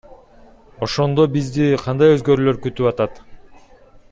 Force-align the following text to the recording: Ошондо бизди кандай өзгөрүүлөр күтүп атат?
Ошондо 0.87 1.25
бизди 1.35 1.67
кандай 1.83 2.15
өзгөрүүлөр 2.15 2.59
күтүп 2.65 2.91
атат? 2.93 3.25